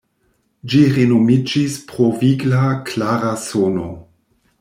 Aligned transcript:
Ĝi 0.73 0.79
renomiĝis 0.93 1.75
pro 1.91 2.07
vigla, 2.21 2.63
klara 2.89 3.35
sono. 3.45 3.87